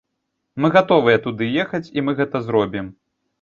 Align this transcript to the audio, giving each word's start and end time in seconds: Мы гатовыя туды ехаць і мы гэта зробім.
Мы 0.63 0.71
гатовыя 0.75 1.17
туды 1.25 1.49
ехаць 1.65 1.83
і 1.97 2.05
мы 2.07 2.17
гэта 2.21 2.43
зробім. 2.49 2.91